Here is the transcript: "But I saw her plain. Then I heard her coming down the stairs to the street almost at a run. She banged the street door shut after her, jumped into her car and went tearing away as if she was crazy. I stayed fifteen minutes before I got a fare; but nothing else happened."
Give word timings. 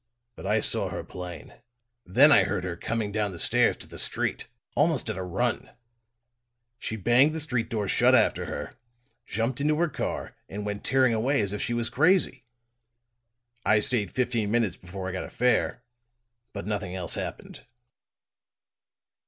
"But 0.35 0.47
I 0.47 0.61
saw 0.61 0.89
her 0.89 1.03
plain. 1.03 1.61
Then 2.07 2.31
I 2.31 2.41
heard 2.45 2.63
her 2.63 2.75
coming 2.75 3.11
down 3.11 3.31
the 3.33 3.37
stairs 3.37 3.77
to 3.77 3.87
the 3.87 3.99
street 3.99 4.47
almost 4.75 5.11
at 5.11 5.15
a 5.15 5.21
run. 5.21 5.69
She 6.79 6.95
banged 6.95 7.33
the 7.35 7.39
street 7.39 7.69
door 7.69 7.87
shut 7.87 8.15
after 8.15 8.45
her, 8.45 8.73
jumped 9.27 9.61
into 9.61 9.75
her 9.77 9.89
car 9.89 10.35
and 10.49 10.65
went 10.65 10.83
tearing 10.83 11.13
away 11.13 11.39
as 11.39 11.53
if 11.53 11.61
she 11.61 11.75
was 11.75 11.87
crazy. 11.91 12.45
I 13.63 13.79
stayed 13.79 14.09
fifteen 14.09 14.49
minutes 14.49 14.75
before 14.75 15.07
I 15.07 15.11
got 15.11 15.23
a 15.25 15.29
fare; 15.29 15.83
but 16.51 16.65
nothing 16.65 16.95
else 16.95 17.13
happened." 17.13 17.67